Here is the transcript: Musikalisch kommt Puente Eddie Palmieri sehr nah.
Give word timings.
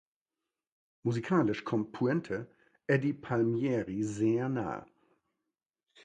Musikalisch 1.03 1.63
kommt 1.63 1.91
Puente 1.91 2.49
Eddie 2.87 3.13
Palmieri 3.13 4.01
sehr 4.01 4.49
nah. 4.49 4.83